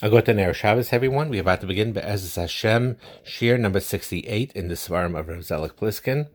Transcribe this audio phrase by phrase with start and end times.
[0.00, 1.28] Agotan Erev Shabbos, everyone.
[1.28, 5.74] We're about to begin Be'ez Hashem, Shir number 68 in the Svarim of Rav Zelig
[5.74, 6.28] Pliskin.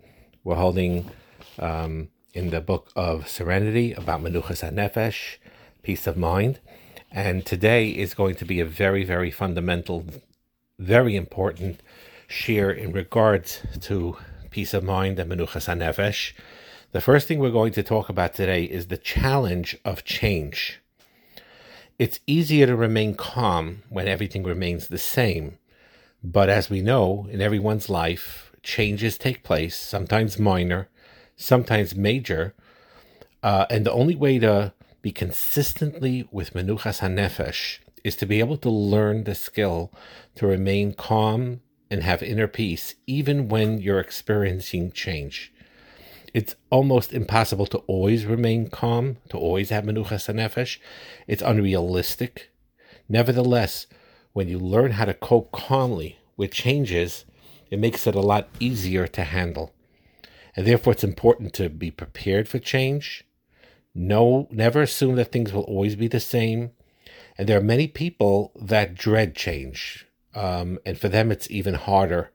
[0.44, 1.10] We're holding
[1.58, 5.38] um, in the book of Serenity about Menuchas HaNefesh,
[5.82, 6.60] peace of mind.
[7.10, 10.08] And today is going to be a very, very fundamental,
[10.78, 11.80] very important
[12.28, 14.18] Shir in regards to
[14.50, 16.34] peace of mind and Menuchas HaNefesh.
[16.92, 20.82] The first thing we're going to talk about today is the challenge of change
[22.00, 25.58] it's easier to remain calm when everything remains the same.
[26.24, 30.90] But as we know, in everyone's life, changes take place, sometimes minor,
[31.36, 32.54] sometimes major.
[33.42, 38.58] Uh, and the only way to be consistently with Menuchas HaNefesh is to be able
[38.58, 39.92] to learn the skill
[40.36, 45.53] to remain calm and have inner peace, even when you're experiencing change
[46.34, 50.80] it's almost impossible to always remain calm, to always have menuchas nefesh.
[51.28, 52.52] It's unrealistic.
[53.08, 53.86] Nevertheless,
[54.34, 57.26] when you learn how to cope calmly with changes,
[57.70, 59.74] it makes it a lot easier to handle.
[60.56, 63.26] And therefore, it's important to be prepared for change.
[63.94, 66.72] No, never assume that things will always be the same.
[67.38, 70.08] And there are many people that dread change.
[70.34, 72.32] Um, and for them, it's even harder.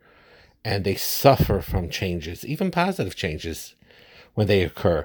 [0.65, 3.75] And they suffer from changes, even positive changes
[4.39, 5.05] when they occur.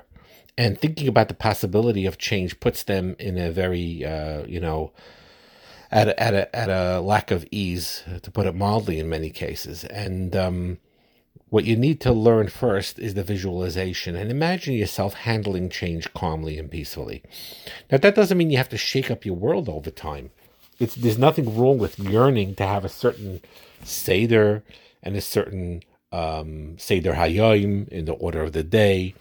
[0.59, 4.91] And thinking about the possibility of change puts them in a very, uh, you know,
[5.89, 9.31] at a, at a at a lack of ease, to put it mildly, in many
[9.31, 9.85] cases.
[9.85, 10.77] And um,
[11.49, 16.59] what you need to learn first is the visualization, and imagine yourself handling change calmly
[16.59, 17.23] and peacefully.
[17.91, 20.29] Now, that doesn't mean you have to shake up your world all the time.
[20.77, 23.41] It's there's nothing wrong with yearning to have a certain
[23.83, 24.61] seder
[25.01, 25.81] and a certain
[26.13, 29.15] um, Seder Hayom in the order of the day,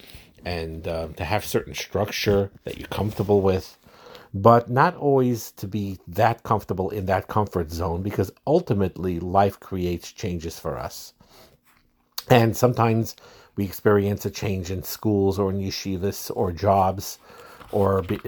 [0.44, 3.78] and uh, to have certain structure that you're comfortable with,
[4.34, 10.12] but not always to be that comfortable in that comfort zone because ultimately life creates
[10.12, 11.14] changes for us.
[12.28, 13.16] And sometimes
[13.56, 17.18] we experience a change in schools or in yeshivas or jobs
[17.72, 18.18] or be,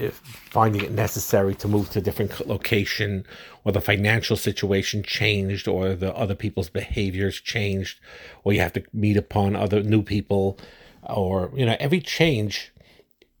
[0.49, 3.25] finding it necessary to move to a different location,
[3.63, 7.99] or the financial situation changed, or the other people's behaviors changed,
[8.43, 10.57] or you have to meet upon other new people,
[11.03, 12.73] or you know, every change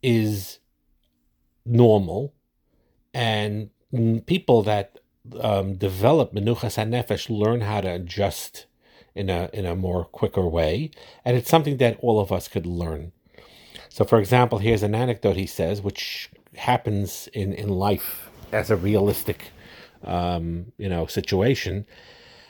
[0.01, 0.59] is
[1.65, 2.33] normal,
[3.13, 3.69] and
[4.25, 4.99] people that
[5.41, 8.67] um, develop menuchas hanefesh learn how to adjust
[9.15, 10.91] in a in a more quicker way,
[11.23, 13.11] and it's something that all of us could learn.
[13.95, 18.75] So, for example, here's an anecdote he says, which happens in, in life as a
[18.75, 19.51] realistic,
[20.03, 21.85] um, you know, situation.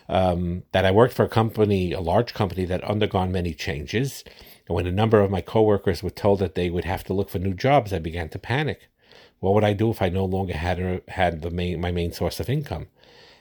[0.09, 4.23] Um, that I worked for a company, a large company that undergone many changes.
[4.67, 7.29] And when a number of my coworkers were told that they would have to look
[7.29, 8.87] for new jobs, I began to panic.
[9.39, 12.39] What would I do if I no longer had had the main, my main source
[12.39, 12.87] of income?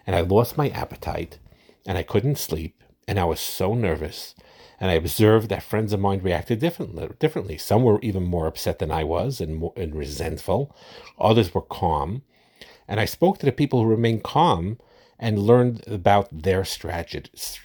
[0.07, 1.39] And I lost my appetite,
[1.87, 4.35] and I couldn't sleep, and I was so nervous
[4.81, 7.09] and I observed that friends of mine reacted differently.
[7.19, 10.75] Differently, some were even more upset than I was and, more, and resentful.
[11.19, 12.23] Others were calm,
[12.89, 14.79] and I spoke to the people who remained calm
[15.19, 17.57] and learned about their strategies.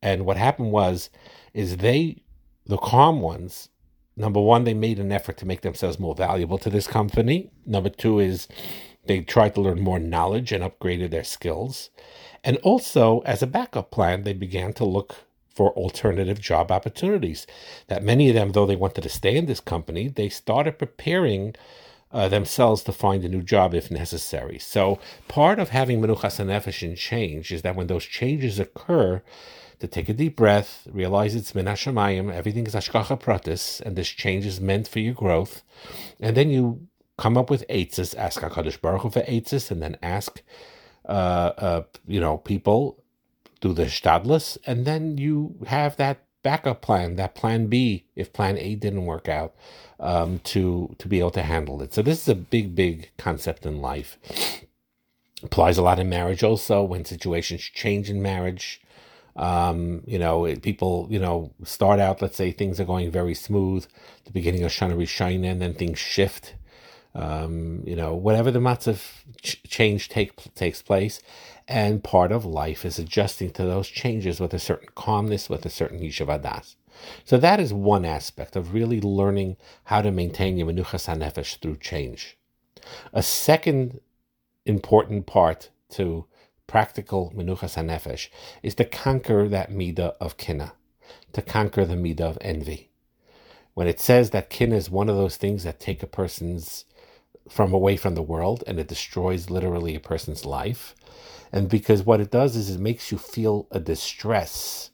[0.00, 1.10] And what happened was,
[1.52, 2.22] is they,
[2.64, 3.68] the calm ones,
[4.16, 7.50] number one, they made an effort to make themselves more valuable to this company.
[7.66, 8.46] Number two is
[9.06, 11.90] they tried to learn more knowledge and upgraded their skills.
[12.44, 15.16] And also, as a backup plan, they began to look
[15.58, 17.40] for alternative job opportunities.
[17.88, 21.56] That many of them, though they wanted to stay in this company, they started preparing
[22.12, 24.58] uh, themselves to find a new job if necessary.
[24.60, 29.22] So part of having menuchas nefesh and change is that when those changes occur,
[29.80, 34.44] to take a deep breath, realize it's min everything is hashgacha pratis, and this change
[34.44, 35.62] is meant for your growth,
[36.18, 39.96] and then you come up with eitzes, ask Hakadosh Baruch Hu for eitzes, and then
[40.02, 40.42] ask,
[41.08, 42.80] uh, uh, you know, people
[43.60, 48.56] do the Stadless, and then you have that backup plan, that plan B, if plan
[48.58, 49.54] A didn't work out,
[50.00, 51.92] um, to to be able to handle it.
[51.92, 54.18] So this is a big, big concept in life.
[55.42, 58.80] Applies a lot in marriage also when situations change in marriage.
[59.36, 63.34] Um, you know, it, people, you know, start out, let's say things are going very
[63.34, 63.86] smooth,
[64.24, 66.54] the beginning of Shana Rishayna, and then things shift.
[67.14, 69.00] Um, you know, whatever the matzav
[69.40, 71.20] ch- change take takes place,
[71.68, 75.70] and part of life is adjusting to those changes with a certain calmness, with a
[75.70, 76.76] certain yishavadas.
[77.24, 81.76] So that is one aspect of really learning how to maintain your menuchas hanefesh through
[81.76, 82.38] change.
[83.12, 84.00] A second
[84.64, 86.24] important part to
[86.66, 88.28] practical menuchas hanefesh
[88.62, 90.72] is to conquer that midah of kina,
[91.34, 92.88] to conquer the midah of envy.
[93.74, 96.86] When it says that kina is one of those things that take a person's
[97.48, 100.94] from away from the world and it destroys literally a person's life.
[101.52, 104.90] And because what it does is it makes you feel a distress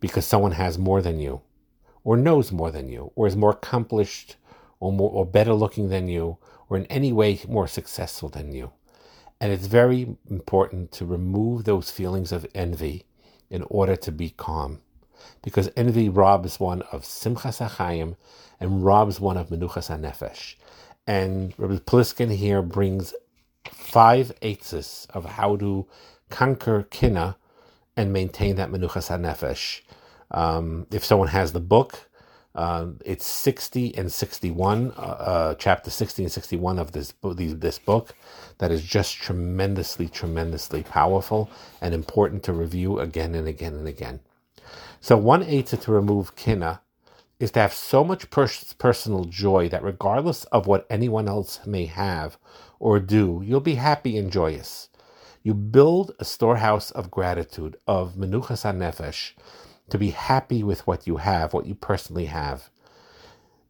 [0.00, 1.40] because someone has more than you,
[2.04, 4.36] or knows more than you, or is more accomplished,
[4.80, 6.38] or more or better looking than you,
[6.68, 8.70] or in any way more successful than you.
[9.40, 13.04] And it's very important to remove those feelings of envy
[13.50, 14.80] in order to be calm.
[15.42, 18.16] Because envy robs one of simchas achayim
[18.60, 20.54] and robs one of menuchas hanefesh.
[21.06, 23.14] And Rabbi Pliskin here brings
[23.88, 25.86] five eights of how to
[26.28, 27.36] conquer kina
[27.96, 29.80] and maintain that menuchas hanefesh.
[30.30, 32.08] Um, if someone has the book,
[32.54, 38.14] uh, it's 60 and 61, uh, uh, chapter 60 and 61 of this, this book,
[38.58, 41.50] that is just tremendously, tremendously powerful
[41.80, 44.20] and important to review again and again and again.
[45.00, 46.82] So, one aid to remove kina
[47.38, 51.86] is to have so much pers- personal joy that regardless of what anyone else may
[51.86, 52.36] have
[52.78, 54.88] or do, you'll be happy and joyous.
[55.42, 59.32] You build a storehouse of gratitude, of menuchas nefesh,
[59.90, 62.70] to be happy with what you have, what you personally have,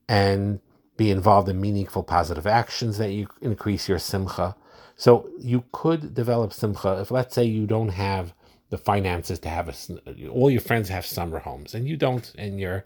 [0.08, 0.60] and
[0.96, 4.56] be involved in meaningful positive actions that you increase your simcha.
[4.96, 8.34] So you could develop simcha if, let's say, you don't have
[8.70, 10.28] the finances to have a.
[10.28, 12.84] All your friends have summer homes, and you don't, and you're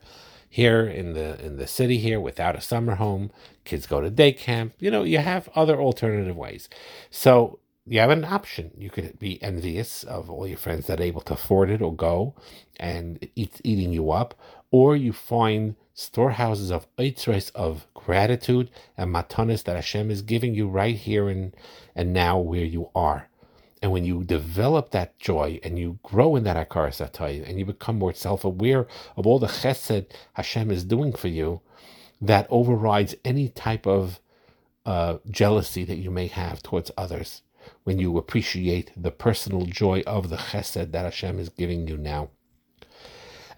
[0.52, 3.30] here in the in the city here without a summer home.
[3.64, 4.74] Kids go to day camp.
[4.78, 6.68] You know, you have other alternative ways.
[7.10, 8.70] So you have an option.
[8.76, 11.94] You could be envious of all your friends that are able to afford it or
[11.94, 12.34] go
[12.78, 14.34] and it's eating you up,
[14.70, 20.68] or you find storehouses of eitzres of gratitude and matanis that Hashem is giving you
[20.68, 21.56] right here and,
[21.94, 23.28] and now where you are.
[23.82, 26.88] And when you develop that joy and you grow in that akar
[27.48, 28.86] and you become more self-aware
[29.16, 31.60] of all the chesed Hashem is doing for you,
[32.20, 34.20] that overrides any type of
[34.86, 37.42] uh, jealousy that you may have towards others
[37.82, 42.30] when you appreciate the personal joy of the chesed that Hashem is giving you now.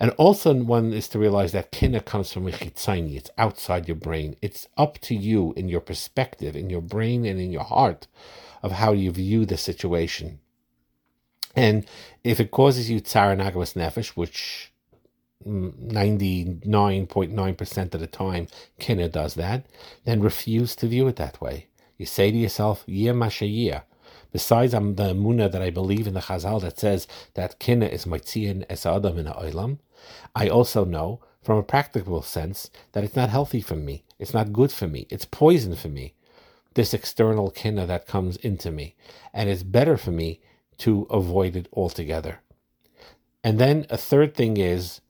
[0.00, 3.16] And also, one is to realize that kina comes from chitzayni.
[3.16, 4.36] It's outside your brain.
[4.42, 8.06] It's up to you in your perspective, in your brain, and in your heart
[8.64, 10.40] of how you view the situation.
[11.54, 11.84] And
[12.24, 14.72] if it causes you tsar nefesh, which
[15.46, 18.46] 99.9% of the time
[18.78, 19.66] kina does that,
[20.06, 21.66] then refuse to view it that way.
[21.98, 23.82] You say to yourself, Yeh Mashayeh.
[24.32, 28.06] Besides I'm the Muna that I believe in the Chazal that says that Kina is
[28.06, 29.78] Maitzian es Adam in Olam,
[30.34, 34.04] I also know from a practical sense that it's not healthy for me.
[34.18, 35.06] It's not good for me.
[35.10, 36.14] It's poison for me.
[36.74, 38.96] This external Kina that comes into me.
[39.32, 40.40] And it's better for me
[40.78, 42.40] to avoid it altogether.
[43.42, 45.00] And then a third thing is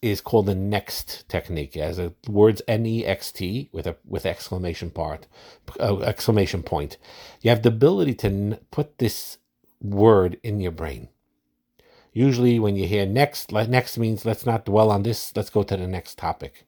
[0.00, 5.26] is called the next technique as a words n-e-x-t with a with exclamation part
[5.80, 6.96] uh, exclamation point
[7.40, 9.38] you have the ability to n- put this
[9.82, 11.08] word in your brain
[12.12, 15.76] usually when you hear next next means let's not dwell on this let's go to
[15.76, 16.64] the next topic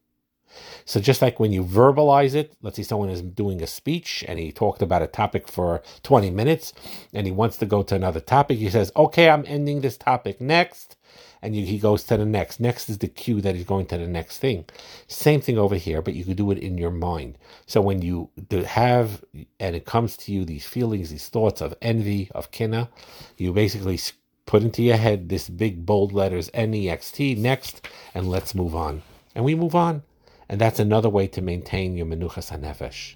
[0.85, 4.39] so just like when you verbalize it let's say someone is doing a speech and
[4.39, 6.73] he talked about a topic for 20 minutes
[7.13, 10.41] and he wants to go to another topic he says okay i'm ending this topic
[10.41, 10.97] next
[11.43, 12.61] and you, he goes to the next.
[12.61, 14.65] Next is the cue that he's going to the next thing.
[15.07, 17.39] Same thing over here, but you could do it in your mind.
[17.67, 18.31] So when you
[18.67, 19.25] have,
[19.59, 22.91] and it comes to you, these feelings, these thoughts of envy, of kina,
[23.37, 23.99] you basically
[24.47, 29.03] put into your head this big bold letters N-E-X-T, next, and let's move on.
[29.35, 30.03] And we move on.
[30.51, 33.15] And that's another way to maintain your menuchas hanefesh.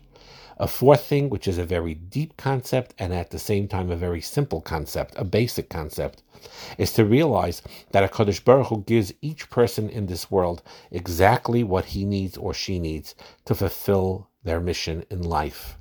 [0.57, 3.97] A fourth thing, which is a very deep concept and at the same time a
[3.97, 6.23] very simple concept, a basic concept,
[6.79, 7.61] is to realize
[7.91, 10.63] that a Kaddish Baruch Hu gives each person in this world
[10.93, 15.77] exactly what he needs or she needs to fulfill their mission in life.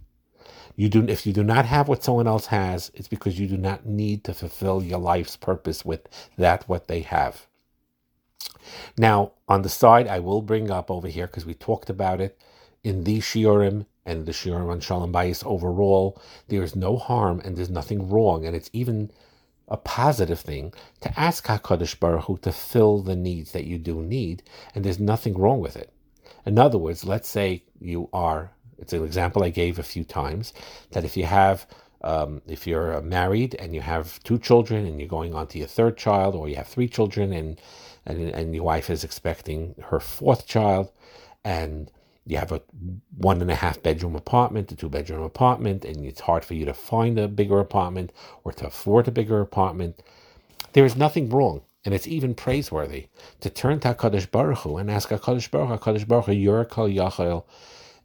[0.75, 3.57] You do, if you do not have what someone else has, it's because you do
[3.57, 7.45] not need to fulfill your life's purpose with that what they have.
[8.97, 12.39] Now, on the side, I will bring up over here because we talked about it
[12.83, 16.21] in the shiurim and the shiurim on Shalom Bayis overall.
[16.47, 19.11] There is no harm and there's nothing wrong, and it's even
[19.67, 24.01] a positive thing to ask HaKadosh Baruch Hu to fill the needs that you do
[24.01, 24.43] need,
[24.75, 25.91] and there's nothing wrong with it.
[26.45, 30.53] In other words, let's say you are, it's an example I gave a few times,
[30.91, 31.65] that if you have,
[32.01, 35.67] um, if you're married and you have two children and you're going on to your
[35.67, 37.59] third child, or you have three children and,
[38.05, 40.91] and, and your wife is expecting her fourth child,
[41.43, 41.91] and
[42.25, 42.61] you have a
[43.17, 46.65] one and a half bedroom apartment, a two bedroom apartment, and it's hard for you
[46.65, 48.11] to find a bigger apartment
[48.43, 50.01] or to afford a bigger apartment.
[50.73, 53.07] There is nothing wrong, and it's even praiseworthy
[53.41, 56.89] to turn to Hakadosh Baruch Hu and ask Hakadosh Baruch Hakadosh Baruch Hu, You're Kol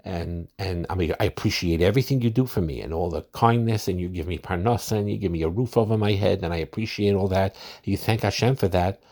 [0.05, 3.89] and and I mean I appreciate everything you do for me and all the kindness
[3.89, 6.53] and you give me parnasa and you give me a roof over my head and
[6.55, 7.57] I appreciate all that.
[7.85, 9.03] You thank Hashem for that,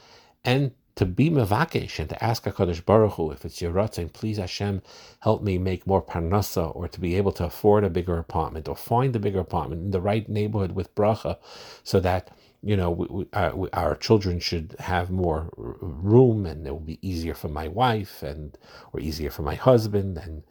[0.46, 4.38] and to be mevakesh and to ask Hakadosh Baruch Hu if it's your ratzon, please
[4.38, 4.80] Hashem
[5.20, 8.76] help me make more parnasa or to be able to afford a bigger apartment or
[8.76, 11.36] find a bigger apartment in the right neighborhood with bracha,
[11.82, 12.30] so that
[12.62, 16.80] you know, we, we, uh, we, our children should have more room, and it will
[16.80, 18.58] be easier for my wife, and
[18.92, 20.42] or easier for my husband, and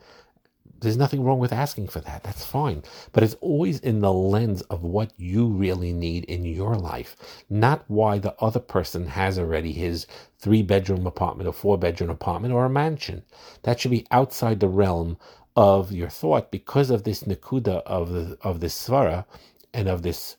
[0.80, 2.24] there's nothing wrong with asking for that.
[2.24, 2.84] That's fine.
[3.12, 7.16] But it's always in the lens of what you really need in your life,
[7.50, 10.06] not why the other person has already his
[10.40, 13.24] three bedroom apartment or four bedroom apartment or a mansion.
[13.64, 15.18] That should be outside the realm
[15.56, 19.26] of your thought because of this nakuda of of this svara
[19.74, 20.36] and of this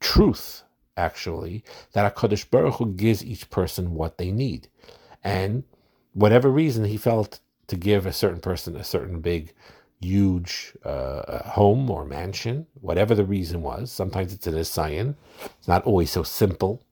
[0.00, 0.62] truth
[0.98, 4.68] actually, that HaKadosh Baruch Hu gives each person what they need.
[5.22, 5.62] And
[6.12, 9.54] whatever reason he felt to give a certain person a certain big,
[10.00, 13.90] huge uh, home or mansion, whatever the reason was.
[13.90, 15.16] Sometimes it's an assign.
[15.58, 16.82] It's not always so simple.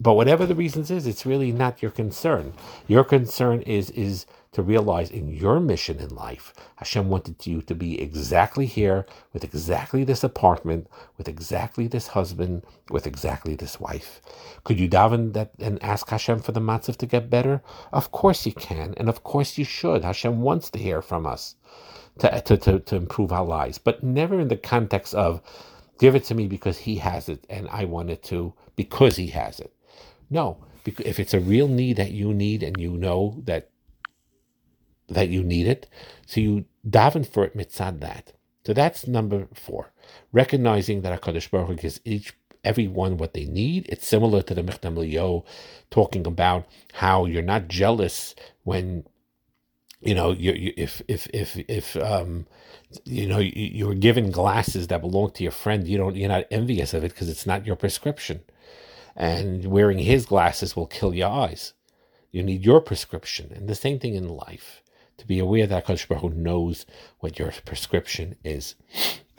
[0.00, 2.52] But whatever the reasons is, it's really not your concern.
[2.88, 7.74] Your concern is is to realize in your mission in life, Hashem wanted you to
[7.74, 14.20] be exactly here with exactly this apartment, with exactly this husband, with exactly this wife.
[14.62, 17.62] Could you daven that and ask Hashem for the matzav to get better?
[17.92, 20.04] Of course you can, and of course you should.
[20.04, 21.56] Hashem wants to hear from us
[22.18, 25.40] to, to, to, to improve our lives, but never in the context of
[25.98, 29.28] give it to me because he has it and I want it to because he
[29.28, 29.72] has it.
[30.30, 33.70] No, because if it's a real need that you need and you know that
[35.08, 35.88] that you need it.
[36.26, 38.32] So you daven for it mitzad that.
[38.66, 39.92] So that's number four.
[40.32, 42.32] Recognizing that HaKadosh Baruch Hu gives each
[42.64, 43.86] everyone what they need.
[43.88, 45.44] It's similar to the Michtav MeEliyahu
[45.90, 49.04] talking about how you're not jealous when
[50.04, 52.46] you know you, you if if if if um
[53.04, 56.44] you know you, you're given glasses that belong to your friend you don't you're not
[56.50, 58.42] envious of it because it's not your prescription.
[59.16, 61.72] And wearing his glasses will kill your eyes.
[62.32, 63.52] You need your prescription.
[63.54, 64.82] And the same thing in life.
[65.18, 66.84] To be aware that Hakadosh Baruch knows
[67.20, 68.74] what your prescription is.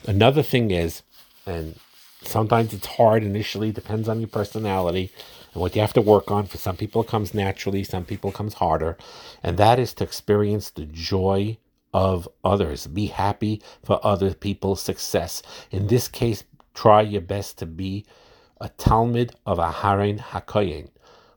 [0.06, 1.02] Another thing is,
[1.44, 1.78] and
[2.22, 5.12] sometimes it's hard initially, depends on your personality
[5.56, 6.44] and what you have to work on.
[6.44, 8.98] For some people, it comes naturally, some people, comes harder,
[9.42, 11.56] and that is to experience the joy
[11.94, 12.86] of others.
[12.86, 15.42] Be happy for other people's success.
[15.70, 16.44] In this case,
[16.74, 18.04] try your best to be
[18.60, 20.90] a Talmud of Aharon HaKohen,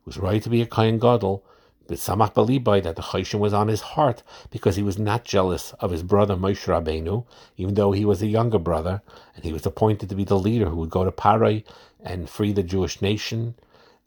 [0.04, 1.46] who's right to be a Kohen Gadol,
[1.88, 4.22] but Samach Balibai that the Choshen was on his heart
[4.52, 8.28] because he was not jealous of his brother Moshe Rabbeinu, even though he was a
[8.28, 9.02] younger brother,
[9.34, 11.64] and he was appointed to be the leader who would go to Parai
[12.04, 13.56] and free the Jewish nation.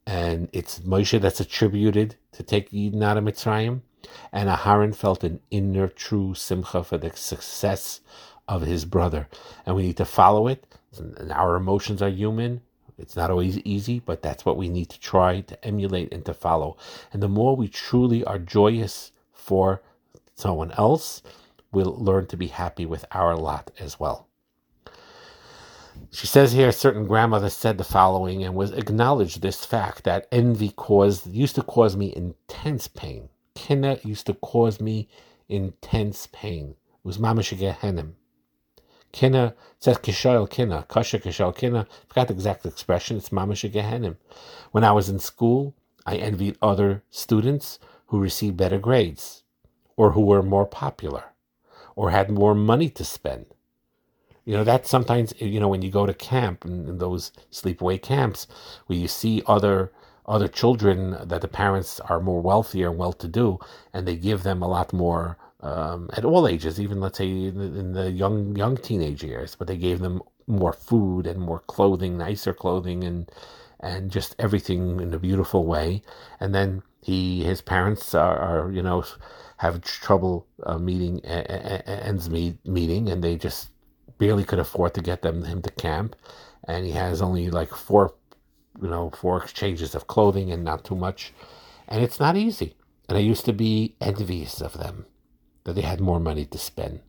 [0.06, 3.82] And it's Moshe that's attributed to take Eden out of Mitzrayim.
[4.32, 8.00] And Aharon felt an inner true simcha for the success
[8.49, 9.28] of his brother.
[9.64, 10.66] And we need to follow it.
[10.99, 12.61] And our emotions are human.
[12.99, 16.35] It's not always easy, but that's what we need to try to emulate and to
[16.35, 16.76] follow.
[17.12, 19.82] And the more we truly are joyous for
[20.35, 21.23] someone else,
[21.73, 24.28] we'll learn to be happy with our lot as well.
[26.11, 30.26] She says here, a certain grandmother said the following and was acknowledged this fact that
[30.30, 33.28] envy caused used to cause me intense pain.
[33.54, 35.09] Kina used to cause me
[35.49, 36.71] intense pain.
[36.71, 38.12] It was mamash gehenim.
[39.12, 41.87] Kina says kishoil kina, kasha kishoil kina.
[42.09, 43.18] Forgot the exact expression.
[43.18, 44.16] It's mamash gehenim.
[44.71, 45.75] When I was in school,
[46.06, 49.42] I envied other students who received better grades,
[49.97, 51.25] or who were more popular,
[51.94, 53.47] or had more money to spend.
[54.44, 58.02] You know that sometimes you know when you go to camp and in those sleepaway
[58.02, 58.46] camps
[58.87, 59.92] where you see other
[60.26, 63.58] other children that the parents are more wealthier and well to do,
[63.92, 67.58] and they give them a lot more um, at all ages, even let's say in
[67.58, 69.54] the, in the young young teenage years.
[69.54, 73.30] But they gave them more food and more clothing, nicer clothing, and
[73.80, 76.02] and just everything in a beautiful way.
[76.40, 79.04] And then he, his parents are, are you know,
[79.56, 83.70] have trouble uh, meeting ends meet meeting, and they just
[84.22, 86.14] barely could afford to get them him to camp.
[86.62, 88.14] And he has only like four,
[88.80, 91.32] you know, four exchanges of clothing and not too much,
[91.88, 92.76] and it's not easy.
[93.08, 95.06] And I used to be envious of them
[95.64, 97.00] that they had more money to spend.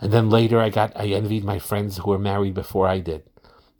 [0.00, 3.22] And then later I got I envied my friends who were married before I did.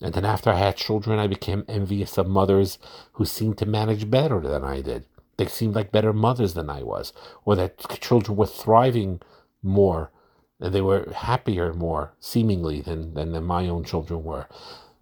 [0.00, 2.78] And then after I had children I became envious of mothers
[3.14, 5.06] who seemed to manage better than I did.
[5.38, 7.12] They seemed like better mothers than I was,
[7.44, 9.20] or that children were thriving
[9.60, 10.12] more
[10.60, 14.46] and they were happier more, seemingly, than, than, than my own children were.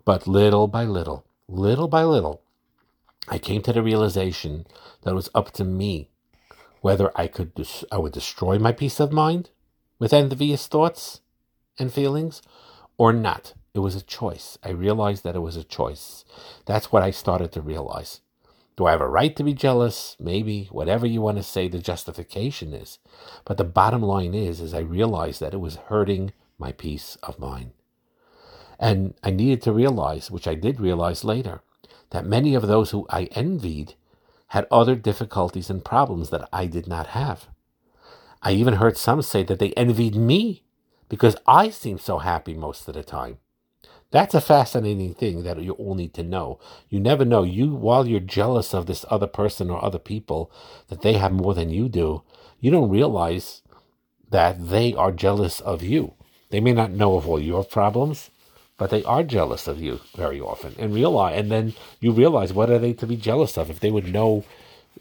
[0.04, 2.42] But little by little, little by little,
[3.28, 4.66] I came to the realization
[5.02, 6.08] that it was up to me
[6.80, 7.52] whether I could
[7.90, 9.50] I would destroy my peace of mind
[9.98, 11.20] with envious thoughts
[11.78, 12.40] and feelings
[12.96, 13.54] or not.
[13.74, 14.58] It was a choice.
[14.62, 16.24] I realized that it was a choice.
[16.66, 18.20] That's what I started to realize.
[18.78, 20.14] Do I have a right to be jealous?
[20.20, 23.00] Maybe, whatever you want to say the justification is.
[23.44, 27.40] But the bottom line is, is I realized that it was hurting my peace of
[27.40, 27.72] mind.
[28.78, 31.60] And I needed to realize, which I did realize later,
[32.10, 33.94] that many of those who I envied
[34.50, 37.48] had other difficulties and problems that I did not have.
[38.44, 40.62] I even heard some say that they envied me
[41.08, 43.38] because I seemed so happy most of the time.
[44.10, 46.58] That's a fascinating thing that you all need to know.
[46.88, 47.42] You never know.
[47.42, 50.50] You, while you're jealous of this other person or other people,
[50.88, 52.22] that they have more than you do,
[52.60, 53.62] you don't realize
[54.30, 56.14] that they are jealous of you.
[56.50, 58.30] They may not know of all your problems,
[58.78, 62.70] but they are jealous of you very often and realize and then you realize what
[62.70, 64.44] are they to be jealous of if they would know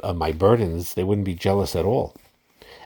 [0.04, 2.16] uh, my burdens they wouldn't be jealous at all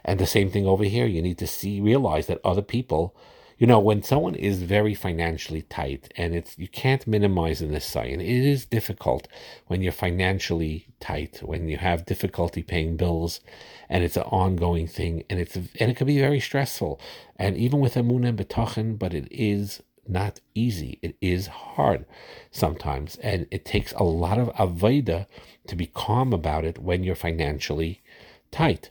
[0.04, 3.14] and the same thing over here you need to see realize that other people
[3.58, 7.84] you know when someone is very financially tight and it's you can't minimize in this
[7.84, 9.28] sign it is difficult
[9.66, 13.40] when you're financially tight when you have difficulty paying bills
[13.88, 17.00] and it's an ongoing thing and it's and it can be very stressful
[17.36, 20.98] and even with emunah and betachin but it is not easy.
[21.02, 22.06] It is hard
[22.50, 25.26] sometimes, and it takes a lot of avoda
[25.66, 28.02] to be calm about it when you're financially
[28.50, 28.90] tight.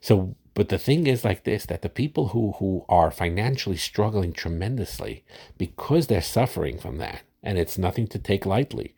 [0.00, 4.32] So, but the thing is like this: that the people who who are financially struggling
[4.32, 5.24] tremendously
[5.58, 8.94] because they're suffering from that, and it's nothing to take lightly,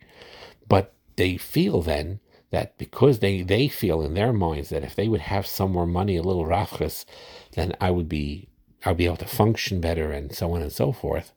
[0.67, 2.19] but they feel then
[2.51, 5.87] that because they they feel in their minds that if they would have some more
[5.87, 7.05] money, a little rachas,
[7.53, 8.49] then I would be
[8.85, 11.31] I'll be able to function better, and so on and so forth.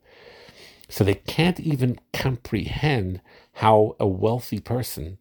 [0.88, 3.20] So they can't even comprehend
[3.54, 5.18] how a wealthy person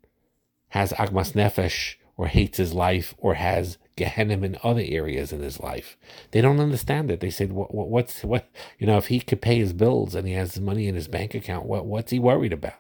[0.70, 5.60] has agmas nefesh or hates his life or has Gehenna in other areas in his
[5.60, 5.98] life.
[6.32, 7.20] They don't understand it.
[7.20, 10.28] They say, what, what, what's, what, you know, if he could pay his bills and
[10.28, 12.74] he has money in his bank account, what, what's he worried about?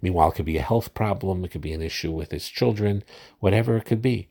[0.00, 1.44] Meanwhile, it could be a health problem.
[1.44, 3.04] It could be an issue with his children,
[3.40, 4.28] whatever it could be.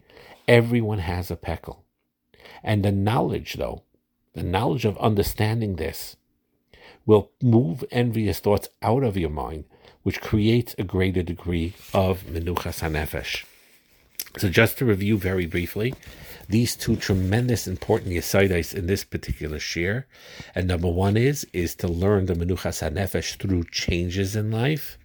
[0.47, 1.83] Everyone has a peckle.
[2.63, 3.83] And the knowledge, though,
[4.33, 6.15] the knowledge of understanding this
[7.05, 9.65] will move envious thoughts out of your mind,
[10.03, 13.45] which creates a greater degree of menuchas hanefesh.
[14.37, 15.93] So, just to review very briefly,
[16.49, 20.05] these two tremendous important yesaides in this particular shir,
[20.55, 24.97] and number one is is to learn the menuchas hanefesh through changes in life,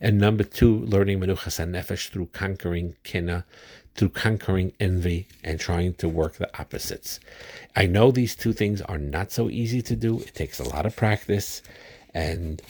[0.00, 3.44] and number two, learning menuchas hanefesh through conquering kina,
[3.96, 7.18] through conquering envy and trying to work the opposites.
[7.74, 10.20] I know these two things are not so easy to do.
[10.20, 11.62] It takes a lot of practice
[12.14, 12.62] and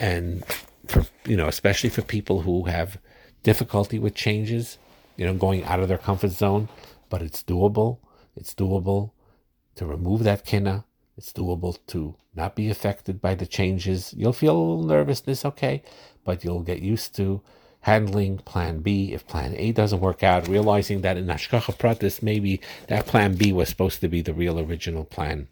[0.00, 0.44] and
[0.86, 2.98] for you know, especially for people who have
[3.42, 4.78] difficulty with changes,
[5.18, 6.68] you know, going out of their comfort zone,
[7.10, 7.98] but it's doable.
[8.36, 9.10] It's doable
[9.74, 10.84] to remove that kina.
[11.18, 14.14] It's doable to not be affected by the changes.
[14.16, 15.82] You'll feel a little nervousness, okay,
[16.24, 17.42] but you'll get used to
[17.80, 22.60] handling plan B if plan A doesn't work out, realizing that in Hashgacha Pratis, maybe
[22.86, 25.48] that plan B was supposed to be the real original plan.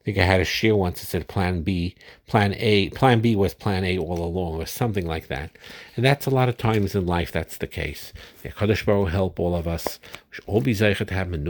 [0.00, 1.94] I think I had a share once that said plan B,
[2.26, 5.50] plan A, plan B was plan A all along, or something like that.
[5.94, 8.14] And that's a lot of times in life that's the case.
[8.42, 10.00] The Kodesh Baruch help all of us.
[10.32, 11.46] We all be zeichet to have and.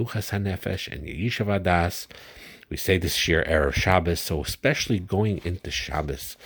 [2.69, 6.37] We say this year Erev Shabbos, so especially going into Shabbos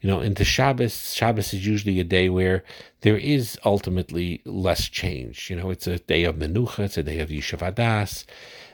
[0.00, 2.62] you know, into Shabbos, Shabbos is usually a day where
[3.00, 5.50] there is ultimately less change.
[5.50, 8.24] You know, it's a day of Menucha, it's a day of Yishavadas,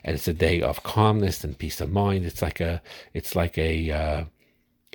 [0.05, 2.25] and it's a day of calmness and peace of mind.
[2.25, 2.83] It's like a,
[3.15, 4.25] it's like a, uh,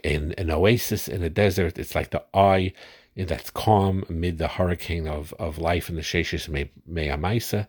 [0.04, 1.78] an, an oasis in a desert.
[1.80, 2.74] It's like the eye
[3.15, 6.48] that's calm amid the hurricane of, of life in the Sheshis
[6.88, 7.67] Me'amaisa.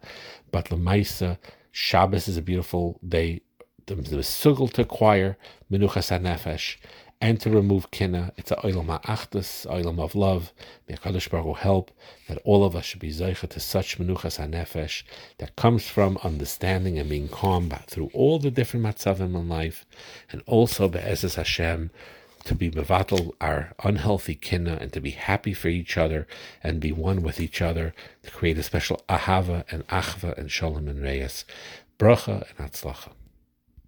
[0.51, 1.39] But the Maisa,
[1.73, 3.41] Shabbos is a beautiful day.
[3.87, 3.97] The,
[4.69, 5.37] to acquire
[5.71, 6.77] Menuchas HaNefesh
[7.21, 8.33] and to remove kina.
[8.37, 10.53] It's a oilam ha'achdus, oilam of love.
[10.89, 11.91] May HaKadosh Baruch Hu help
[12.29, 15.03] that all of us should be zeicha to such menuchas hanefesh
[15.39, 19.85] that comes from understanding and being calm through all the different matzavim in life,
[20.33, 21.91] and also be'ezes Hashem
[22.45, 26.27] to be mevatel our unhealthy kina and to be happy for each other
[26.63, 30.89] and be one with each other to create a special ahava and achva and shalom
[30.89, 31.45] and reyes.
[31.99, 33.13] Bracha and atzlacha.